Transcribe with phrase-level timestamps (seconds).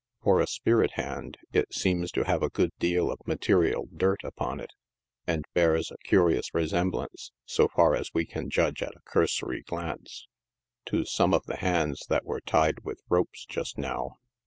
[0.23, 4.59] For a" spirit hand," it seems to have a good deal of material dirt upon
[4.59, 4.71] it,
[5.27, 9.61] and bears a curious resem blance, so far as we can judge at a cursory
[9.61, 10.25] glance,
[10.87, 14.17] to some of the hands that were tied with ropes just now.